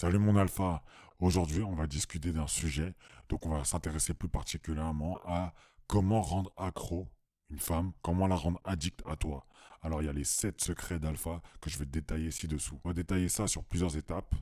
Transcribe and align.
Salut 0.00 0.20
mon 0.20 0.36
alpha. 0.36 0.84
Aujourd'hui, 1.18 1.64
on 1.64 1.74
va 1.74 1.88
discuter 1.88 2.32
d'un 2.32 2.46
sujet. 2.46 2.94
Donc, 3.28 3.46
on 3.46 3.48
va 3.48 3.64
s'intéresser 3.64 4.14
plus 4.14 4.28
particulièrement 4.28 5.18
à 5.24 5.52
comment 5.88 6.22
rendre 6.22 6.52
accro 6.56 7.08
une 7.50 7.58
femme, 7.58 7.90
comment 8.00 8.28
la 8.28 8.36
rendre 8.36 8.60
addict 8.62 9.02
à 9.06 9.16
toi. 9.16 9.44
Alors, 9.82 10.00
il 10.00 10.04
y 10.04 10.08
a 10.08 10.12
les 10.12 10.22
7 10.22 10.62
secrets 10.62 11.00
d'alpha 11.00 11.42
que 11.60 11.68
je 11.68 11.80
vais 11.80 11.84
détailler 11.84 12.30
ci-dessous. 12.30 12.80
On 12.84 12.90
va 12.90 12.94
détailler 12.94 13.28
ça 13.28 13.48
sur 13.48 13.64
plusieurs 13.64 13.96
étapes. 13.96 14.36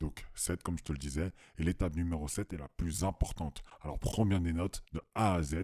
Donc 0.00 0.24
7 0.34 0.62
comme 0.62 0.78
je 0.78 0.84
te 0.84 0.92
le 0.92 0.98
disais. 0.98 1.30
Et 1.58 1.62
l'étape 1.62 1.94
numéro 1.94 2.26
7 2.26 2.54
est 2.54 2.56
la 2.56 2.68
plus 2.68 3.04
importante. 3.04 3.62
Alors 3.82 3.98
prends 3.98 4.24
bien 4.24 4.40
des 4.40 4.54
notes 4.54 4.82
de 4.94 5.02
A 5.14 5.34
à 5.34 5.42
Z 5.42 5.56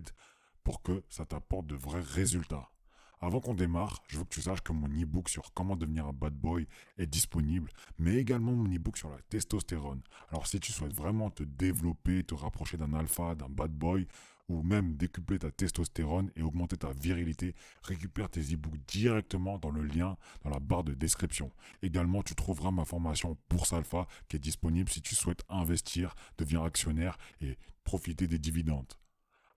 pour 0.62 0.82
que 0.82 1.02
ça 1.08 1.24
t'apporte 1.24 1.66
de 1.66 1.74
vrais 1.74 2.02
résultats. 2.02 2.68
Avant 3.20 3.40
qu'on 3.40 3.54
démarre, 3.54 4.02
je 4.08 4.18
veux 4.18 4.24
que 4.24 4.34
tu 4.34 4.42
saches 4.42 4.60
que 4.60 4.72
mon 4.72 4.88
e-book 4.88 5.28
sur 5.28 5.52
comment 5.52 5.76
devenir 5.76 6.06
un 6.06 6.12
bad 6.12 6.34
boy 6.34 6.68
est 6.98 7.06
disponible, 7.06 7.70
mais 7.98 8.14
également 8.14 8.52
mon 8.52 8.72
e-book 8.72 8.96
sur 8.96 9.10
la 9.10 9.18
testostérone. 9.28 10.02
Alors 10.30 10.46
si 10.46 10.60
tu 10.60 10.72
souhaites 10.72 10.94
vraiment 10.94 11.30
te 11.30 11.42
développer, 11.42 12.22
te 12.22 12.34
rapprocher 12.34 12.76
d'un 12.76 12.94
alpha, 12.94 13.34
d'un 13.34 13.48
bad 13.48 13.72
boy, 13.72 14.06
ou 14.48 14.62
même 14.62 14.94
décupler 14.96 15.38
ta 15.38 15.50
testostérone 15.50 16.30
et 16.36 16.42
augmenter 16.42 16.76
ta 16.76 16.90
virilité, 16.92 17.54
récupère 17.82 18.30
tes 18.30 18.40
e-books 18.40 18.78
directement 18.86 19.58
dans 19.58 19.70
le 19.70 19.82
lien 19.82 20.16
dans 20.42 20.50
la 20.50 20.60
barre 20.60 20.84
de 20.84 20.94
description. 20.94 21.52
Également, 21.82 22.22
tu 22.22 22.34
trouveras 22.34 22.70
ma 22.70 22.84
formation 22.84 23.36
Bourse 23.50 23.72
Alpha 23.72 24.06
qui 24.28 24.36
est 24.36 24.40
disponible 24.40 24.88
si 24.88 25.02
tu 25.02 25.14
souhaites 25.14 25.42
investir, 25.48 26.14
devenir 26.38 26.62
actionnaire 26.62 27.18
et 27.40 27.58
profiter 27.84 28.26
des 28.26 28.38
dividendes. 28.38 28.94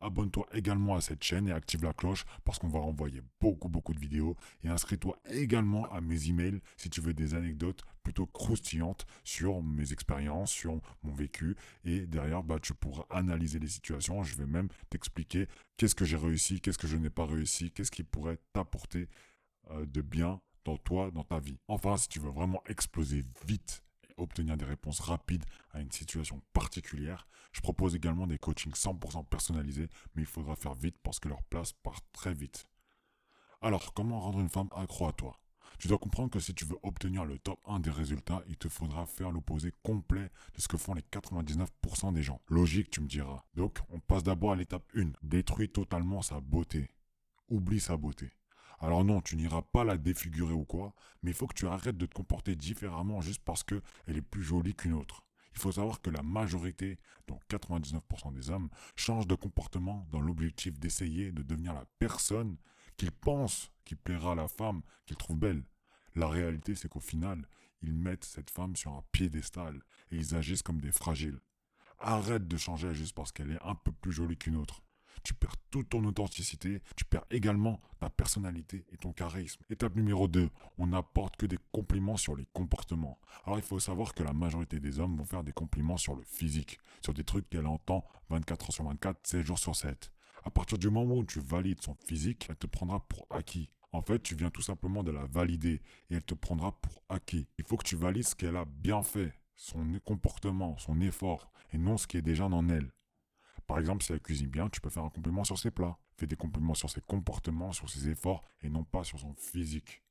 Abonne-toi 0.01 0.47
également 0.53 0.95
à 0.95 1.01
cette 1.01 1.23
chaîne 1.23 1.47
et 1.47 1.51
active 1.51 1.83
la 1.83 1.93
cloche 1.93 2.25
parce 2.43 2.59
qu'on 2.59 2.67
va 2.67 2.79
renvoyer 2.79 3.21
beaucoup 3.39 3.69
beaucoup 3.69 3.93
de 3.93 3.99
vidéos. 3.99 4.35
Et 4.63 4.69
inscris-toi 4.69 5.17
également 5.29 5.85
à 5.91 6.01
mes 6.01 6.27
emails 6.27 6.59
si 6.77 6.89
tu 6.89 7.01
veux 7.01 7.13
des 7.13 7.33
anecdotes 7.33 7.83
plutôt 8.03 8.25
croustillantes 8.25 9.05
sur 9.23 9.61
mes 9.61 9.93
expériences, 9.93 10.51
sur 10.51 10.79
mon 11.03 11.13
vécu. 11.13 11.55
Et 11.85 12.07
derrière 12.07 12.43
bah 12.43 12.59
tu 12.59 12.73
pourras 12.73 13.05
analyser 13.09 13.59
les 13.59 13.67
situations, 13.67 14.23
je 14.23 14.35
vais 14.35 14.47
même 14.47 14.69
t'expliquer 14.89 15.47
qu'est-ce 15.77 15.95
que 15.95 16.05
j'ai 16.05 16.17
réussi, 16.17 16.61
qu'est-ce 16.61 16.77
que 16.77 16.87
je 16.87 16.97
n'ai 16.97 17.09
pas 17.09 17.25
réussi, 17.25 17.71
qu'est-ce 17.71 17.91
qui 17.91 18.03
pourrait 18.03 18.39
t'apporter 18.53 19.07
euh, 19.69 19.85
de 19.85 20.01
bien 20.01 20.41
dans 20.65 20.77
toi, 20.77 21.11
dans 21.11 21.23
ta 21.23 21.39
vie. 21.39 21.57
Enfin, 21.67 21.97
si 21.97 22.07
tu 22.07 22.19
veux 22.19 22.29
vraiment 22.29 22.61
exploser 22.67 23.25
vite 23.45 23.83
obtenir 24.21 24.57
des 24.57 24.65
réponses 24.65 24.99
rapides 24.99 25.45
à 25.71 25.81
une 25.81 25.91
situation 25.91 26.41
particulière. 26.53 27.27
Je 27.51 27.61
propose 27.61 27.95
également 27.95 28.27
des 28.27 28.37
coachings 28.37 28.73
100% 28.73 29.25
personnalisés, 29.25 29.89
mais 30.15 30.21
il 30.21 30.27
faudra 30.27 30.55
faire 30.55 30.73
vite 30.73 30.97
parce 31.03 31.19
que 31.19 31.29
leur 31.29 31.43
place 31.43 31.73
part 31.73 31.99
très 32.13 32.33
vite. 32.33 32.67
Alors, 33.61 33.93
comment 33.93 34.19
rendre 34.19 34.39
une 34.39 34.49
femme 34.49 34.69
accro 34.75 35.07
à 35.07 35.13
toi? 35.13 35.37
Tu 35.81 35.87
dois 35.87 35.97
comprendre 35.97 36.29
que 36.29 36.39
si 36.39 36.53
tu 36.53 36.65
veux 36.65 36.77
obtenir 36.83 37.25
le 37.25 37.39
top 37.39 37.59
1 37.65 37.79
des 37.79 37.89
résultats, 37.89 38.43
il 38.47 38.55
te 38.55 38.69
faudra 38.69 39.07
faire 39.07 39.31
l'opposé 39.31 39.73
complet 39.81 40.29
de 40.55 40.61
ce 40.61 40.67
que 40.67 40.77
font 40.77 40.93
les 40.93 41.01
99% 41.01 42.13
des 42.13 42.21
gens. 42.21 42.39
Logique, 42.49 42.91
tu 42.91 43.01
me 43.01 43.07
diras. 43.07 43.43
Donc, 43.55 43.79
on 43.89 43.99
passe 43.99 44.23
d'abord 44.23 44.51
à 44.51 44.55
l'étape 44.55 44.85
1. 44.95 45.13
Détruis 45.23 45.69
totalement 45.69 46.21
sa 46.21 46.39
beauté. 46.39 46.91
Oublie 47.49 47.79
sa 47.79 47.97
beauté. 47.97 48.31
Alors 48.83 49.05
non, 49.05 49.21
tu 49.21 49.35
n'iras 49.35 49.61
pas 49.61 49.83
la 49.83 49.95
défigurer 49.95 50.53
ou 50.53 50.65
quoi, 50.65 50.95
mais 51.21 51.29
il 51.29 51.33
faut 51.35 51.45
que 51.45 51.53
tu 51.53 51.67
arrêtes 51.67 51.97
de 51.97 52.07
te 52.07 52.15
comporter 52.15 52.55
différemment 52.55 53.21
juste 53.21 53.43
parce 53.45 53.63
qu'elle 53.63 53.81
est 54.07 54.23
plus 54.23 54.41
jolie 54.41 54.73
qu'une 54.73 54.93
autre. 54.93 55.23
Il 55.53 55.59
faut 55.59 55.71
savoir 55.71 56.01
que 56.01 56.09
la 56.09 56.23
majorité, 56.23 56.97
donc 57.27 57.41
99% 57.47 58.33
des 58.33 58.49
hommes, 58.49 58.69
changent 58.95 59.27
de 59.27 59.35
comportement 59.35 60.07
dans 60.11 60.19
l'objectif 60.19 60.79
d'essayer 60.79 61.31
de 61.31 61.43
devenir 61.43 61.73
la 61.73 61.85
personne 61.99 62.57
qu'ils 62.97 63.11
pensent 63.11 63.71
qui 63.85 63.93
plaira 63.93 64.31
à 64.31 64.35
la 64.35 64.47
femme 64.47 64.81
qu'ils 65.05 65.17
trouvent 65.17 65.37
belle. 65.37 65.63
La 66.15 66.27
réalité, 66.27 66.73
c'est 66.73 66.89
qu'au 66.89 66.99
final, 66.99 67.45
ils 67.83 67.93
mettent 67.93 68.25
cette 68.25 68.49
femme 68.49 68.75
sur 68.75 68.93
un 68.93 69.03
piédestal 69.11 69.79
et 70.09 70.15
ils 70.15 70.33
agissent 70.33 70.63
comme 70.63 70.81
des 70.81 70.91
fragiles. 70.91 71.39
Arrête 71.99 72.47
de 72.47 72.57
changer 72.57 72.95
juste 72.95 73.13
parce 73.13 73.31
qu'elle 73.31 73.51
est 73.51 73.63
un 73.63 73.75
peu 73.75 73.91
plus 73.91 74.11
jolie 74.11 74.37
qu'une 74.37 74.55
autre 74.55 74.81
tu 75.23 75.33
perds 75.33 75.55
toute 75.69 75.89
ton 75.89 76.03
authenticité, 76.05 76.81
tu 76.95 77.05
perds 77.05 77.25
également 77.31 77.79
ta 77.99 78.09
personnalité 78.09 78.85
et 78.91 78.97
ton 78.97 79.13
charisme. 79.13 79.61
Étape 79.69 79.95
numéro 79.95 80.27
2, 80.27 80.49
on 80.77 80.87
n'apporte 80.87 81.37
que 81.37 81.45
des 81.45 81.59
compliments 81.71 82.17
sur 82.17 82.35
les 82.35 82.45
comportements. 82.53 83.19
Alors 83.45 83.59
il 83.59 83.63
faut 83.63 83.79
savoir 83.79 84.13
que 84.13 84.23
la 84.23 84.33
majorité 84.33 84.79
des 84.79 84.99
hommes 84.99 85.17
vont 85.17 85.25
faire 85.25 85.43
des 85.43 85.53
compliments 85.53 85.97
sur 85.97 86.15
le 86.15 86.23
physique, 86.23 86.79
sur 87.01 87.13
des 87.13 87.23
trucs 87.23 87.49
qu'elle 87.49 87.67
entend 87.67 88.05
24 88.29 88.65
heures 88.65 88.73
sur 88.73 88.85
24, 88.85 89.19
7 89.25 89.45
jours 89.45 89.59
sur 89.59 89.75
7. 89.75 90.11
À 90.43 90.49
partir 90.49 90.77
du 90.77 90.89
moment 90.89 91.15
où 91.15 91.25
tu 91.25 91.39
valides 91.39 91.81
son 91.81 91.95
physique, 91.95 92.47
elle 92.49 92.55
te 92.55 92.67
prendra 92.67 92.99
pour 93.07 93.27
acquis. 93.29 93.69
En 93.93 94.01
fait, 94.01 94.19
tu 94.23 94.35
viens 94.35 94.49
tout 94.49 94.61
simplement 94.61 95.03
de 95.03 95.11
la 95.11 95.25
valider 95.25 95.81
et 96.09 96.15
elle 96.15 96.23
te 96.23 96.33
prendra 96.33 96.71
pour 96.79 97.03
acquis. 97.09 97.47
Il 97.57 97.65
faut 97.65 97.77
que 97.77 97.85
tu 97.85 97.95
valides 97.95 98.25
ce 98.25 98.35
qu'elle 98.35 98.55
a 98.55 98.65
bien 98.65 99.03
fait, 99.03 99.33
son 99.55 99.99
comportement, 100.05 100.77
son 100.77 100.99
effort, 101.01 101.51
et 101.73 101.77
non 101.77 101.97
ce 101.97 102.07
qui 102.07 102.17
est 102.17 102.21
déjà 102.21 102.45
en 102.45 102.69
elle. 102.69 102.91
Par 103.71 103.79
exemple, 103.79 104.03
si 104.03 104.11
elle 104.11 104.19
cuisine 104.19 104.49
bien, 104.49 104.67
tu 104.67 104.81
peux 104.81 104.89
faire 104.89 105.05
un 105.05 105.09
compliment 105.09 105.45
sur 105.45 105.57
ses 105.57 105.71
plats. 105.71 105.97
Fais 106.17 106.27
des 106.27 106.35
compliments 106.35 106.73
sur 106.73 106.89
ses 106.89 106.99
comportements, 106.99 107.71
sur 107.71 107.89
ses 107.89 108.09
efforts, 108.09 108.43
et 108.63 108.69
non 108.69 108.83
pas 108.83 109.05
sur 109.05 109.17
son 109.17 109.33
physique. 109.35 110.03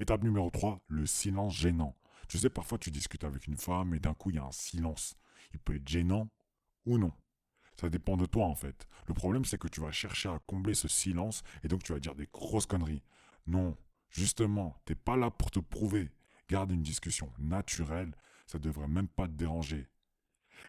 Étape 0.00 0.24
numéro 0.24 0.50
3, 0.50 0.80
le 0.88 1.06
silence 1.06 1.54
gênant. 1.54 1.96
Tu 2.26 2.38
sais, 2.38 2.50
parfois 2.50 2.78
tu 2.78 2.90
discutes 2.90 3.22
avec 3.22 3.46
une 3.46 3.56
femme 3.56 3.94
et 3.94 4.00
d'un 4.00 4.12
coup 4.12 4.30
il 4.30 4.36
y 4.36 4.38
a 4.40 4.44
un 4.44 4.50
silence. 4.50 5.14
Il 5.52 5.60
peut 5.60 5.76
être 5.76 5.86
gênant 5.86 6.28
ou 6.84 6.98
non. 6.98 7.12
Ça 7.80 7.88
dépend 7.88 8.16
de 8.16 8.26
toi 8.26 8.46
en 8.46 8.56
fait. 8.56 8.88
Le 9.06 9.14
problème 9.14 9.44
c'est 9.44 9.56
que 9.56 9.68
tu 9.68 9.80
vas 9.80 9.92
chercher 9.92 10.28
à 10.28 10.40
combler 10.48 10.74
ce 10.74 10.88
silence 10.88 11.44
et 11.62 11.68
donc 11.68 11.84
tu 11.84 11.92
vas 11.92 12.00
dire 12.00 12.16
des 12.16 12.26
grosses 12.32 12.66
conneries. 12.66 13.04
Non, 13.46 13.76
justement, 14.08 14.82
t'es 14.84 14.96
pas 14.96 15.16
là 15.16 15.30
pour 15.30 15.52
te 15.52 15.60
prouver. 15.60 16.10
Garde 16.48 16.72
une 16.72 16.82
discussion 16.82 17.32
naturelle, 17.38 18.16
ça 18.48 18.58
devrait 18.58 18.88
même 18.88 19.06
pas 19.06 19.28
te 19.28 19.32
déranger. 19.34 19.86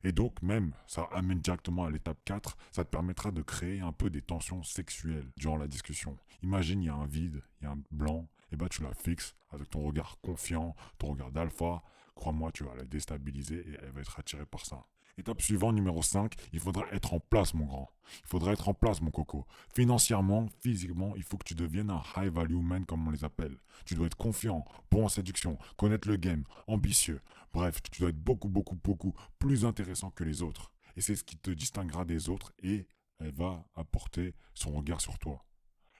Et 0.04 0.12
donc 0.12 0.42
même, 0.42 0.74
ça 0.88 1.08
amène 1.12 1.40
directement 1.40 1.86
à 1.86 1.92
l'étape 1.92 2.20
4, 2.26 2.58
ça 2.72 2.84
te 2.84 2.90
permettra 2.90 3.32
de 3.32 3.42
créer 3.42 3.82
un 3.82 3.92
peu 3.92 4.10
des 4.10 4.22
tensions 4.22 4.64
sexuelles 4.64 5.28
durant 5.38 5.58
la 5.58 5.68
discussion. 5.68 6.18
Imagine, 6.44 6.82
il 6.82 6.86
y 6.86 6.90
a 6.90 6.96
un 6.96 7.06
vide, 7.06 7.44
il 7.62 7.66
y 7.66 7.68
a 7.68 7.72
un 7.72 7.82
blanc, 7.92 8.28
et 8.52 8.56
bah 8.56 8.68
tu 8.70 8.84
la 8.84 8.94
fixes 8.94 9.36
avec 9.52 9.70
ton 9.70 9.84
regard 9.84 10.18
confiant, 10.22 10.76
ton 10.98 11.12
regard 11.12 11.32
d'alpha. 11.32 11.84
Crois-moi, 12.16 12.52
tu 12.52 12.64
vas 12.64 12.76
la 12.76 12.84
déstabiliser 12.84 13.60
et 13.68 13.78
elle 13.82 13.92
va 13.92 14.02
être 14.02 14.20
attirée 14.20 14.46
par 14.46 14.66
ça. 14.66 14.86
Étape 15.22 15.40
suivante, 15.40 15.76
numéro 15.76 16.02
5, 16.02 16.34
il 16.52 16.60
faudra 16.60 16.84
être 16.92 17.14
en 17.14 17.20
place, 17.20 17.54
mon 17.54 17.66
grand. 17.66 17.92
Il 18.24 18.28
faudra 18.28 18.54
être 18.54 18.70
en 18.70 18.74
place, 18.74 19.02
mon 19.02 19.12
coco. 19.12 19.46
Financièrement, 19.72 20.50
physiquement, 20.62 21.16
il 21.16 21.22
faut 21.22 21.38
que 21.38 21.44
tu 21.44 21.54
deviennes 21.54 21.92
un 21.92 22.02
high 22.18 22.34
value 22.34 22.56
man, 22.56 22.88
comme 22.88 23.08
on 23.08 23.12
les 23.12 23.24
appelle. 23.24 23.56
Tu 23.86 23.94
dois 23.94 24.08
être 24.08 24.18
confiant, 24.18 24.66
bon 24.90 25.06
en 25.06 25.10
séduction, 25.10 25.60
connaître 25.78 26.08
le 26.08 26.16
game, 26.16 26.44
ambitieux. 26.66 27.22
Bref, 27.54 27.84
tu 27.84 28.02
dois 28.02 28.10
être 28.10 28.18
beaucoup, 28.18 28.50
beaucoup, 28.50 28.74
beaucoup 28.84 29.14
plus 29.38 29.64
intéressant 29.64 30.10
que 30.10 30.24
les 30.24 30.42
autres. 30.42 30.74
Et 30.96 31.02
c'est 31.02 31.16
ce 31.16 31.24
qui 31.24 31.38
te 31.38 31.52
distinguera 31.52 32.04
des 32.04 32.28
autres 32.28 32.52
et 32.64 32.88
elle 33.20 33.34
va 33.34 33.64
apporter 33.76 34.34
son 34.56 34.72
regard 34.72 35.02
sur 35.02 35.20
toi. 35.20 35.46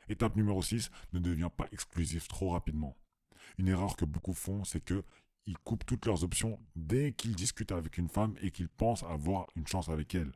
Étape 0.10 0.36
numéro 0.36 0.64
6, 0.64 0.90
ne 1.14 1.20
deviens 1.20 1.52
pas 1.52 1.68
exclusif 1.72 2.28
trop 2.28 2.50
rapidement. 2.50 2.98
Une 3.60 3.68
erreur 3.68 3.96
que 3.96 4.06
beaucoup 4.06 4.34
font, 4.34 4.64
c'est 4.64 4.84
que 4.84 5.04
ils 5.46 5.58
coupent 5.58 5.86
toutes 5.86 6.06
leurs 6.06 6.24
options 6.24 6.60
dès 6.76 7.14
qu'ils 7.14 7.36
discutent 7.36 7.72
avec 7.72 7.98
une 7.98 8.10
femme 8.10 8.36
et 8.42 8.52
qu'ils 8.52 8.70
pensent 8.70 9.04
avoir 9.04 9.48
une 9.56 9.68
chance 9.68 9.90
avec 9.90 10.16
elle. 10.16 10.32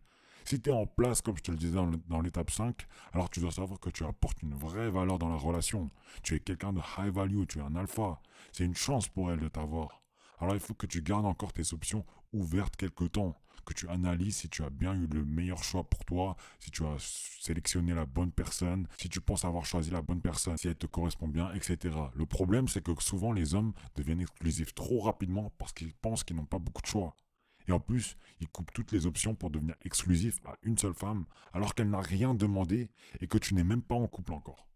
Si 0.46 0.62
tu 0.62 0.70
es 0.70 0.74
en 0.74 0.86
place, 0.86 1.22
comme 1.22 1.38
je 1.38 1.42
te 1.42 1.52
le 1.52 1.58
disais 1.58 1.78
dans 2.08 2.22
l'étape 2.22 2.52
5, 2.52 2.86
alors 3.14 3.32
tu 3.32 3.40
dois 3.40 3.52
savoir 3.52 3.80
que 3.80 3.90
tu 3.90 4.06
apportes 4.06 4.44
une 4.44 4.54
vraie 4.54 4.92
valeur 4.92 5.18
dans 5.18 5.30
la 5.30 5.38
relation. 5.38 5.90
Tu 6.22 6.36
es 6.36 6.40
quelqu'un 6.40 6.72
de 6.72 6.82
high 6.98 7.12
value, 7.12 7.46
tu 7.48 7.58
es 7.58 7.62
un 7.62 7.76
alpha. 7.76 8.22
C'est 8.52 8.64
une 8.64 8.76
chance 8.76 9.08
pour 9.08 9.32
elle 9.32 9.40
de 9.40 9.48
t'avoir. 9.48 10.05
Alors 10.40 10.56
il 10.56 10.60
faut 10.60 10.74
que 10.74 10.86
tu 10.86 11.02
gardes 11.02 11.26
encore 11.26 11.54
tes 11.54 11.74
options 11.74 12.06
ouvertes 12.34 12.76
quelque 12.76 13.06
temps, 13.06 13.40
que 13.66 13.74
tu 13.74 13.90
analyses 13.90 14.38
si 14.38 14.50
tu 14.50 14.64
as 14.64 14.70
bien 14.70 14.94
eu 14.94 15.08
le 15.08 15.26
meilleur 15.26 15.64
choix 15.64 15.84
pour 15.84 16.06
toi, 16.06 16.36
si 16.60 16.72
tu 16.72 16.86
as 16.86 16.96
sélectionné 17.42 17.94
la 17.94 18.06
bonne 18.06 18.32
personne, 18.32 18.88
si 18.98 19.10
tu 19.10 19.22
penses 19.22 19.46
avoir 19.46 19.66
choisi 19.66 19.90
la 19.90 20.02
bonne 20.02 20.22
personne, 20.22 20.58
si 20.58 20.68
elle 20.68 20.76
te 20.76 20.86
correspond 20.86 21.28
bien, 21.28 21.52
etc. 21.54 21.96
Le 22.14 22.26
problème 22.26 22.68
c'est 22.68 22.84
que 22.84 22.92
souvent 23.00 23.32
les 23.32 23.56
hommes 23.56 23.74
deviennent 23.96 24.22
exclusifs 24.22 24.74
trop 24.76 25.02
rapidement 25.02 25.52
parce 25.58 25.74
qu'ils 25.74 25.94
pensent 25.94 26.24
qu'ils 26.24 26.36
n'ont 26.36 26.46
pas 26.46 26.60
beaucoup 26.60 26.82
de 26.82 26.88
choix. 26.88 27.16
Et 27.68 27.72
en 27.72 27.80
plus, 27.80 28.16
ils 28.40 28.48
coupent 28.48 28.72
toutes 28.74 28.92
les 28.92 29.06
options 29.06 29.34
pour 29.34 29.50
devenir 29.50 29.76
exclusif 29.84 30.40
à 30.46 30.56
une 30.62 30.78
seule 30.78 30.94
femme 30.94 31.26
alors 31.54 31.74
qu'elle 31.74 31.90
n'a 31.90 32.02
rien 32.02 32.36
demandé 32.36 32.90
et 33.20 33.28
que 33.28 33.38
tu 33.38 33.56
n'es 33.56 33.64
même 33.64 33.82
pas 33.82 33.96
en 33.96 34.08
couple 34.08 34.34
encore. 34.34 34.68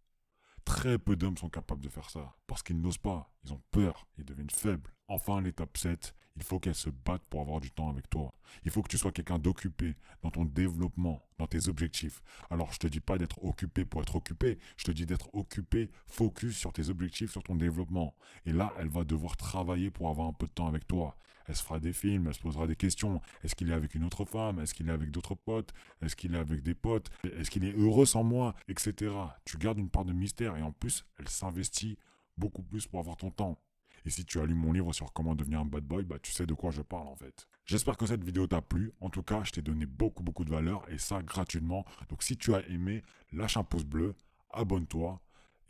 Très 0.66 0.98
peu 1.00 1.16
d'hommes 1.16 1.38
sont 1.38 1.50
capables 1.50 1.82
de 1.82 1.90
faire 1.90 2.10
ça 2.10 2.36
parce 2.48 2.64
qu'ils 2.64 2.80
n'osent 2.80 2.98
pas, 2.98 3.32
ils 3.44 3.54
ont 3.54 3.62
peur, 3.72 4.08
ils 4.18 4.26
deviennent 4.26 4.50
faibles. 4.50 4.94
Enfin, 5.08 5.42
l'étape 5.42 5.78
7, 5.78 6.14
il 6.36 6.44
faut 6.44 6.60
qu'elle 6.60 6.76
se 6.76 6.90
batte 6.90 7.24
pour 7.30 7.42
avoir 7.42 7.60
du 7.60 7.72
temps 7.72 7.90
avec 7.90 8.10
toi. 8.10 8.32
Il 8.64 8.72
faut 8.72 8.82
que 8.82 8.88
tu 8.88 8.98
sois 8.98 9.12
quelqu'un 9.12 9.40
d'occupé 9.40 9.96
dans 10.22 10.32
ton 10.32 10.46
développement, 10.46 11.22
dans 11.38 11.48
tes 11.48 11.68
objectifs. 11.68 12.22
Alors, 12.50 12.72
je 12.72 12.80
te 12.80 12.88
dis 12.88 13.00
pas 13.00 13.18
d'être 13.18 13.44
occupé 13.44 13.86
pour 13.86 14.02
être 14.02 14.16
occupé, 14.16 14.58
je 14.78 14.86
te 14.86 14.92
dis 14.92 15.06
d'être 15.06 15.34
occupé, 15.34 15.90
focus 16.08 16.58
sur 16.58 16.72
tes 16.72 16.90
objectifs, 16.90 17.32
sur 17.32 17.44
ton 17.44 17.56
développement. 17.56 18.16
Et 18.46 18.54
là, 18.54 18.74
elle 18.78 18.90
va 18.90 19.04
devoir 19.04 19.36
travailler 19.36 19.92
pour 19.92 20.10
avoir 20.10 20.28
un 20.28 20.34
peu 20.34 20.48
de 20.48 20.52
temps 20.52 20.68
avec 20.68 20.88
toi. 20.88 21.18
Elle 21.48 21.56
se 21.56 21.64
fera 21.64 21.80
des 21.80 21.94
films, 21.94 22.28
elle 22.28 22.36
se 22.36 22.40
posera 22.40 22.68
des 22.68 22.76
questions. 22.76 23.22
Est-ce 23.44 23.56
qu'il 23.56 23.72
est 23.72 23.74
avec 23.74 23.96
une 23.96 24.04
autre 24.04 24.24
femme? 24.24 24.60
Est-ce 24.60 24.76
qu'il 24.76 24.88
est 24.88 24.94
avec 24.94 25.10
d'autres 25.10 25.34
potes? 25.34 25.74
Est-ce 26.02 26.16
qu'il 26.16 26.36
est 26.36 26.38
avec 26.38 26.62
des 26.62 26.76
potes? 26.76 27.10
Est-ce 27.24 27.50
qu'il 27.50 27.66
est 27.66 27.74
heureux 27.76 28.06
sans 28.06 28.24
moi? 28.24 28.54
Etc. 28.68 29.12
Tu 29.46 29.58
gardes 29.58 29.80
une 29.80 29.90
part 29.90 30.06
de 30.06 30.14
mystère 30.14 30.56
et 30.58 30.62
en 30.62 30.72
plus, 30.72 31.06
elle 31.18 31.28
s'investit 31.28 31.98
beaucoup 32.40 32.64
plus 32.64 32.88
pour 32.88 33.00
avoir 33.00 33.18
ton 33.18 33.30
temps. 33.32 33.60
Et 34.06 34.10
si 34.10 34.26
tu 34.26 34.40
as 34.40 34.46
lu 34.46 34.54
mon 34.54 34.72
livre 34.72 34.94
sur 34.94 35.12
comment 35.14 35.36
devenir 35.36 35.60
un 35.60 35.66
bad 35.66 35.84
boy, 35.84 36.04
bah 36.04 36.20
tu 36.22 36.32
sais 36.32 36.46
de 36.46 36.54
quoi 36.54 36.72
je 36.72 36.82
parle 36.82 37.08
en 37.08 37.16
fait. 37.16 37.48
J'espère 37.66 37.98
que 37.98 38.06
cette 38.06 38.24
vidéo 38.24 38.48
t'a 38.48 38.62
plu. 38.62 38.94
En 39.02 39.10
tout 39.10 39.24
cas, 39.24 39.44
je 39.44 39.52
t'ai 39.52 39.62
donné 39.62 39.86
beaucoup 39.86 40.24
beaucoup 40.24 40.46
de 40.46 40.52
valeur 40.52 40.90
et 40.90 40.98
ça 40.98 41.22
gratuitement. 41.22 41.86
Donc 42.08 42.24
si 42.24 42.38
tu 42.38 42.54
as 42.54 42.66
aimé, 42.70 43.04
lâche 43.32 43.58
un 43.58 43.64
pouce 43.64 43.84
bleu, 43.84 44.16
abonne-toi 44.52 45.22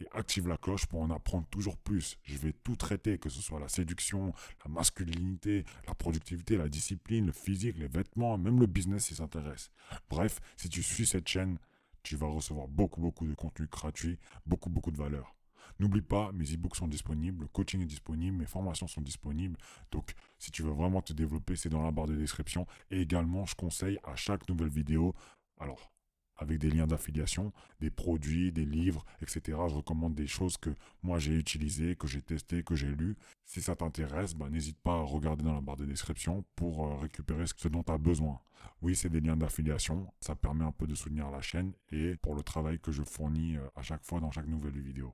et 0.02 0.08
active 0.14 0.48
la 0.48 0.58
cloche 0.58 0.86
pour 0.86 1.02
en 1.02 1.10
apprendre 1.10 1.48
toujours 1.48 1.78
plus. 1.78 2.18
Je 2.24 2.38
vais 2.38 2.54
tout 2.54 2.76
traiter, 2.76 3.18
que 3.18 3.30
ce 3.30 3.42
soit 3.42 3.60
la 3.60 3.68
séduction, 3.68 4.34
la 4.64 4.72
masculinité, 4.72 5.66
la 5.88 5.96
productivité, 5.96 6.56
la 6.56 6.70
discipline, 6.70 7.26
le 7.26 7.32
physique, 7.34 7.78
les 7.78 7.88
vêtements, 7.88 8.38
même 8.38 8.60
le 8.60 8.68
business 8.68 9.08
si 9.08 9.16
ça 9.16 9.24
t'intéresse. 9.24 9.72
Bref, 10.10 10.40
si 10.56 10.70
tu 10.70 10.84
suis 10.84 11.06
cette 11.06 11.28
chaîne, 11.28 11.58
tu 12.04 12.16
vas 12.16 12.28
recevoir 12.28 12.68
beaucoup, 12.68 13.02
beaucoup 13.02 13.28
de 13.28 13.34
contenu 13.34 13.68
gratuit, 13.68 14.20
beaucoup, 14.46 14.70
beaucoup 14.70 14.92
de 14.92 14.98
valeur. 14.98 15.36
N'oublie 15.80 16.02
pas, 16.02 16.32
mes 16.34 16.46
e-books 16.54 16.76
sont 16.76 16.88
disponibles, 16.88 17.42
le 17.42 17.48
coaching 17.48 17.82
est 17.82 17.86
disponible, 17.86 18.38
mes 18.38 18.46
formations 18.46 18.88
sont 18.88 19.02
disponibles. 19.02 19.58
Donc, 19.92 20.14
si 20.38 20.52
tu 20.52 20.64
veux 20.64 20.72
vraiment 20.72 21.02
te 21.02 21.14
développer, 21.14 21.56
c'est 21.56 21.70
dans 21.70 21.84
la 21.84 21.92
barre 21.92 22.08
de 22.08 22.16
description. 22.16 22.66
Et 22.92 23.02
également, 23.02 23.46
je 23.46 23.56
conseille 23.56 24.00
à 24.04 24.16
chaque 24.16 24.48
nouvelle 24.50 24.70
vidéo, 24.70 25.14
alors, 25.60 25.92
avec 26.40 26.58
des 26.58 26.70
liens 26.70 26.88
d'affiliation, 26.88 27.52
des 27.80 27.90
produits, 27.90 28.52
des 28.52 28.66
livres, 28.66 29.06
etc. 29.22 29.58
Je 29.68 29.76
recommande 29.76 30.16
des 30.16 30.28
choses 30.28 30.58
que 30.58 30.70
moi 31.04 31.20
j'ai 31.20 31.36
utilisées, 31.36 31.96
que 31.96 32.08
j'ai 32.08 32.22
testées, 32.22 32.64
que 32.64 32.76
j'ai 32.76 32.88
lues. 32.88 33.18
Si 33.46 33.62
ça 33.62 33.76
t'intéresse, 33.76 34.34
bah, 34.34 34.50
n'hésite 34.50 34.80
pas 34.80 34.94
à 34.94 35.02
regarder 35.02 35.44
dans 35.44 35.54
la 35.54 35.62
barre 35.62 35.78
de 35.78 35.86
description 35.86 36.46
pour 36.56 36.88
euh, 36.88 36.96
récupérer 36.98 37.46
ce 37.46 37.68
dont 37.68 37.84
tu 37.84 37.92
as 37.92 37.98
besoin. 37.98 38.40
Oui, 38.82 38.96
c'est 38.96 39.10
des 39.10 39.20
liens 39.20 39.38
d'affiliation, 39.38 40.12
ça 40.22 40.36
permet 40.36 40.64
un 40.64 40.72
peu 40.72 40.88
de 40.88 40.96
soutenir 40.96 41.30
la 41.30 41.42
chaîne 41.42 41.74
et 41.92 42.16
pour 42.16 42.36
le 42.36 42.44
travail 42.44 42.80
que 42.80 42.92
je 42.92 43.04
fournis 43.04 43.58
euh, 43.58 43.68
à 43.76 43.82
chaque 43.82 44.04
fois 44.04 44.20
dans 44.20 44.32
chaque 44.32 44.48
nouvelle 44.48 44.80
vidéo. 44.80 45.14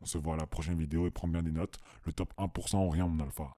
On 0.00 0.06
se 0.06 0.18
voit 0.18 0.34
à 0.34 0.36
la 0.36 0.46
prochaine 0.46 0.78
vidéo 0.78 1.06
et 1.06 1.10
prends 1.10 1.28
bien 1.28 1.42
des 1.42 1.52
notes. 1.52 1.78
Le 2.04 2.12
top 2.12 2.32
1% 2.38 2.76
ou 2.86 2.90
rien, 2.90 3.06
mon 3.06 3.22
alpha. 3.22 3.54